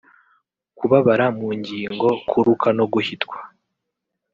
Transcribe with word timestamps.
kubabara 0.77 1.25
mu 1.37 1.49
ngingo 1.59 2.07
kuruka 2.29 2.67
no 2.77 2.85
guhitwa 2.93 3.37